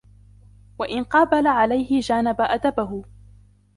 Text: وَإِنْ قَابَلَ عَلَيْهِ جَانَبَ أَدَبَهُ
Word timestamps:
وَإِنْ 0.79 1.03
قَابَلَ 1.03 1.47
عَلَيْهِ 1.47 1.99
جَانَبَ 1.99 2.41
أَدَبَهُ 2.41 3.03